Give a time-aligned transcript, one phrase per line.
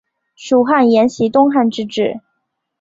[0.35, 2.21] 蜀汉沿袭东汉之制。